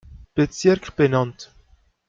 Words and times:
Bezirk 0.35 0.95
benannt. 0.95 1.53